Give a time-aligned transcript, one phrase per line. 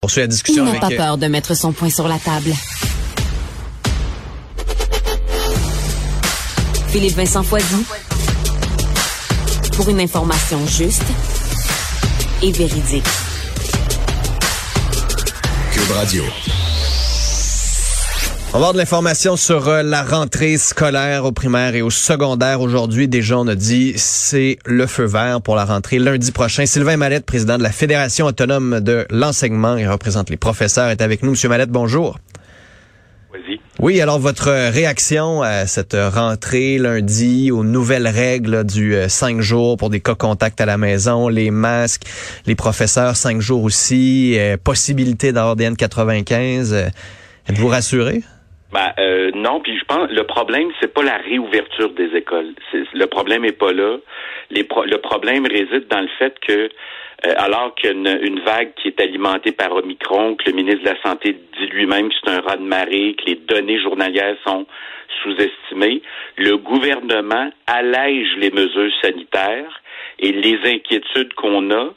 [0.00, 2.52] poursuit la discussion Il n'a pas peur de mettre son point sur la table.
[6.88, 7.84] Philippe Vincent Foisy.
[9.72, 11.02] Pour une information juste
[12.42, 13.04] et véridique.
[15.72, 16.24] Cube Radio.
[18.48, 22.62] On va avoir de l'information sur euh, la rentrée scolaire au primaire et au secondaire.
[22.62, 26.64] Aujourd'hui, déjà, on a dit c'est le feu vert pour la rentrée lundi prochain.
[26.64, 31.22] Sylvain Mallette, président de la Fédération autonome de l'enseignement et représente les professeurs, est avec
[31.22, 31.32] nous.
[31.32, 32.18] Monsieur Mallette, bonjour.
[33.80, 39.90] Oui, alors votre réaction à cette rentrée lundi, aux nouvelles règles du 5 jours pour
[39.90, 42.04] des cas contacts à la maison, les masques,
[42.46, 46.72] les professeurs 5 jours aussi, euh, possibilité d'avoir des N95.
[46.72, 46.88] euh,
[47.48, 48.22] Êtes-vous rassuré?
[48.72, 52.54] Ben, euh, non, puis je pense le problème c'est pas la réouverture des écoles.
[52.92, 53.96] Le problème est pas là.
[54.50, 56.68] Le problème réside dans le fait que
[57.26, 61.02] euh, alors qu'une une vague qui est alimentée par Omicron, que le ministre de la
[61.02, 64.66] Santé dit lui-même que c'est un raz de marée, que les données journalières sont
[65.22, 66.02] sous-estimées,
[66.36, 69.80] le gouvernement allège les mesures sanitaires
[70.20, 71.90] et les inquiétudes qu'on a,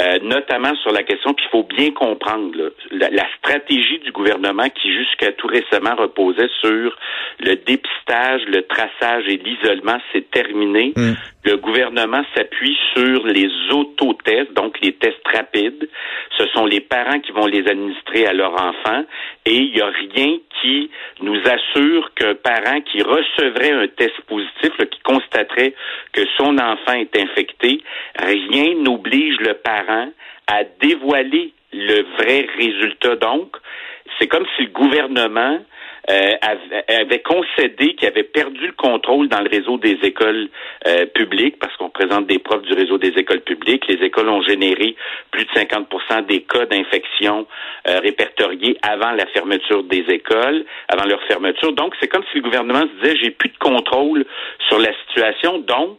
[0.00, 5.32] euh, notamment sur la question qu'il faut bien comprendre la stratégie du gouvernement qui jusqu'à
[5.32, 6.96] tout récemment reposait sur
[7.40, 10.92] le dépistage, le traçage et l'isolement, c'est terminé.
[10.96, 11.12] Mm.
[11.46, 15.88] Le gouvernement s'appuie sur les autotests, donc les tests rapides.
[16.36, 19.04] Ce sont les parents qui vont les administrer à leurs enfants
[19.44, 24.72] et il n'y a rien qui nous assure qu'un parent qui recevrait un test positif,
[24.90, 25.74] qui constaterait
[26.12, 27.80] que son enfant est infecté,
[28.18, 30.08] rien n'oblige le parent
[30.48, 33.14] à dévoiler le vrai résultat.
[33.14, 33.56] Donc,
[34.18, 35.60] c'est comme si le gouvernement
[36.08, 40.48] euh, avait, avait concédé qu'il avait perdu le contrôle dans le réseau des écoles
[40.86, 43.86] euh, publiques, parce qu'on présente des profs du réseau des écoles publiques.
[43.88, 44.94] Les écoles ont généré
[45.30, 47.46] plus de 50% des cas d'infection
[47.88, 51.72] euh, répertoriés avant la fermeture des écoles, avant leur fermeture.
[51.72, 54.24] Donc, c'est comme si le gouvernement se disait, j'ai plus de contrôle
[54.68, 55.98] sur la situation, donc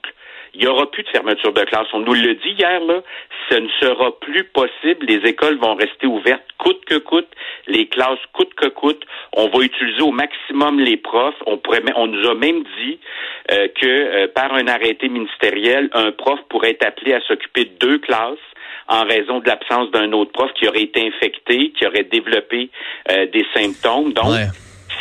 [0.58, 1.88] il n'y aura plus de fermeture de classe.
[1.94, 3.02] On nous le dit hier, là,
[3.50, 5.06] ce ne sera plus possible.
[5.06, 7.28] Les écoles vont rester ouvertes coûte que coûte,
[7.68, 9.04] les classes coûte que coûte.
[9.34, 11.36] On va utiliser au maximum les profs.
[11.46, 13.00] On, pourrait, on nous a même dit
[13.52, 17.78] euh, que euh, par un arrêté ministériel, un prof pourrait être appelé à s'occuper de
[17.80, 18.38] deux classes
[18.88, 22.72] en raison de l'absence d'un autre prof qui aurait été infecté, qui aurait développé
[23.12, 24.14] euh, des symptômes.
[24.14, 24.48] Donc, Ouais.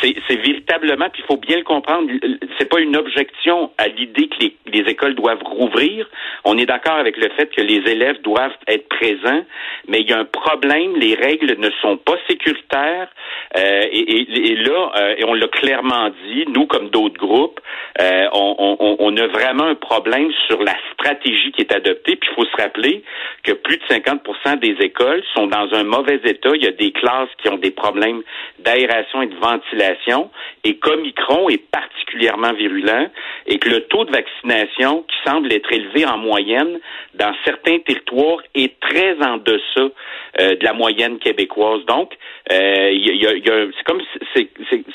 [0.01, 2.09] C'est véritablement, puis il faut bien le comprendre,
[2.57, 6.07] c'est pas une objection à l'idée que les, les écoles doivent rouvrir.
[6.43, 9.43] On est d'accord avec le fait que les élèves doivent être présents,
[9.87, 13.09] mais il y a un problème, les règles ne sont pas sécuritaires.
[13.57, 17.59] euh, et, et- et là, euh, et on l'a clairement dit, nous comme d'autres groupes,
[18.01, 22.15] euh, on, on- on a vraiment un problème sur la stratégie qui est adoptée.
[22.17, 23.03] Puis il faut se rappeler
[23.43, 26.49] que plus de 50% des écoles sont dans un mauvais état.
[26.55, 28.21] Il y a des classes qui ont des problèmes
[28.59, 29.86] d'aération et de ventilation.
[30.63, 33.07] Et qu'Omicron est particulièrement virulent
[33.45, 36.79] et que le taux de vaccination qui semble être élevé en moyenne
[37.15, 39.87] dans certains territoires est très en deçà
[40.39, 41.83] euh, de la moyenne québécoise.
[41.87, 42.13] Donc,
[42.51, 42.55] euh,
[42.91, 44.01] y a- il y a- c'est comme
[44.35, 44.49] c'est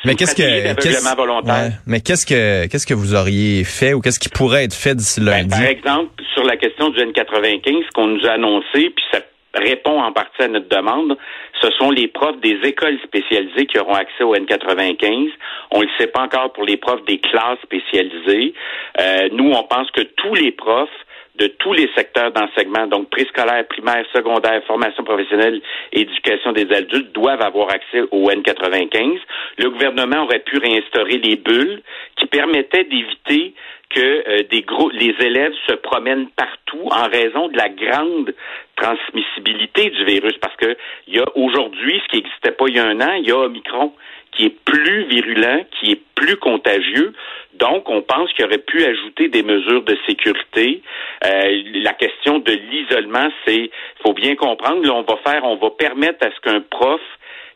[0.04, 1.54] Mais qu'est-ce que volontaire.
[1.54, 1.70] ouais.
[1.86, 5.20] Mais qu'est-ce que qu'est-ce que vous auriez fait ou qu'est-ce qui pourrait être fait d'ici
[5.20, 5.50] Ben, lundi?
[5.50, 9.20] par exemple, sur la question du N95, ce qu'on nous a annoncé, puis ça
[9.54, 11.16] répond en partie à notre demande,
[11.60, 15.30] ce sont les profs des écoles spécialisées qui auront accès au N95.
[15.70, 18.54] On ne le sait pas encore pour les profs des classes spécialisées.
[19.00, 20.88] Euh, nous, on pense que tous les profs
[21.36, 27.40] de tous les secteurs d'enseignement, donc préscolaire, primaire, secondaire, formation professionnelle, éducation des adultes, doivent
[27.40, 29.18] avoir accès au N95.
[29.58, 31.82] Le gouvernement aurait pu réinstaurer les bulles
[32.16, 33.54] qui permettaient d'éviter
[33.94, 38.34] que euh, des gros les élèves se promènent partout en raison de la grande
[38.76, 40.76] transmissibilité du virus parce que
[41.06, 43.32] il y a aujourd'hui ce qui n'existait pas il y a un an, il y
[43.32, 43.92] a Omicron
[44.32, 47.12] qui est plus virulent, qui est plus contagieux.
[47.54, 50.82] Donc, on pense qu'il aurait pu ajouter des mesures de sécurité.
[51.24, 53.70] Euh, la question de l'isolement, c'est,
[54.02, 57.00] faut bien comprendre, là, on va faire, on va permettre à ce qu'un prof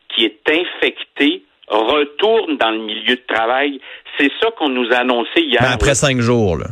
[0.09, 3.79] qui est infecté retourne dans le milieu de travail.
[4.17, 5.61] C'est ça qu'on nous a annoncé hier.
[5.61, 6.67] Ben, après cinq jours, là.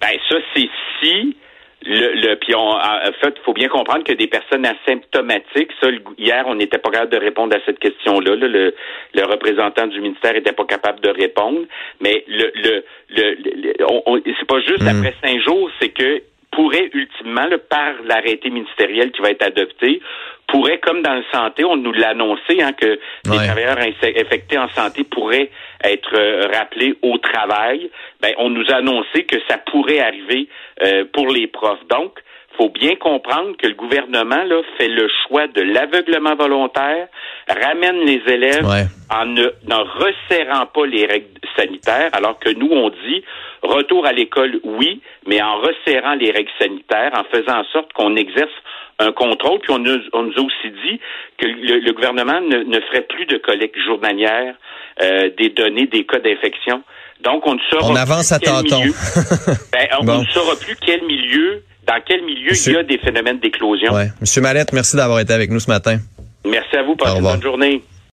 [0.00, 0.68] Ben ça, c'est
[1.00, 1.36] si
[1.84, 6.00] le, le puis on, en fait, faut bien comprendre que des personnes asymptomatiques, ça, le-
[6.18, 8.34] hier, on n'était pas capable de répondre à cette question-là.
[8.34, 8.48] là.
[8.48, 8.74] le,
[9.14, 11.60] le représentant du ministère n'était pas capable de répondre.
[12.00, 13.34] Mais le, le, le,
[13.78, 14.88] le- on- on- c'est pas juste Mm.
[14.88, 16.22] après cinq jours, c'est que
[16.56, 20.00] pourrait ultimement, là, par l'arrêté ministériel qui va être adopté,
[20.48, 22.98] pourrait, comme dans le santé, on nous l'a annoncé, hein, que
[23.28, 23.46] Ouais.
[23.46, 25.50] travailleurs infectés en santé pourraient
[25.84, 27.90] être euh, rappelés au travail.
[28.20, 30.48] Ben, on nous a annoncé que ça pourrait arriver
[30.82, 31.86] euh, pour les profs.
[31.88, 32.18] Donc,
[32.56, 37.08] faut bien comprendre que le gouvernement là, fait le choix de l'aveuglement volontaire,
[37.48, 38.66] ramène les élèves
[39.10, 43.22] en ne resserrant pas les règles sanitaires, alors que nous, on dit
[43.62, 48.16] retour à l'école, oui, mais en resserrant les règles sanitaires, en faisant en sorte qu'on
[48.16, 48.52] exerce
[48.98, 49.58] un contrôle.
[49.60, 51.00] Puis on, nous, a aussi dit
[51.38, 54.54] que le, gouvernement ne, ferait plus de collecte journalière
[55.02, 56.82] euh, des données des cas d'infection.
[57.20, 58.82] Donc, on ne saura on avance à tâtons.
[59.72, 63.38] ben, on, ne saura plus quel milieu, dans quel milieu il y a des phénomènes
[63.38, 63.92] d'éclosion?
[63.94, 64.10] Ouais.
[64.20, 65.98] Monsieur Mallette, merci d'avoir été avec nous ce matin.
[66.44, 66.96] Merci à vous.
[66.96, 67.82] Passez une bonne journée.